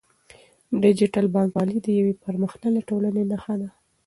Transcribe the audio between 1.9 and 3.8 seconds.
یوې پرمختللې ټولنې نښه ده.